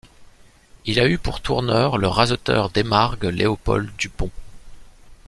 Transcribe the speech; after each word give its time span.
Il 0.85 0.99
a 0.99 1.07
eu 1.07 1.19
pour 1.19 1.41
tourneur 1.41 1.99
le 1.99 2.07
raseteur 2.07 2.71
d'Aimargues 2.71 3.25
Léopold 3.25 3.91
Dupont. 3.99 4.31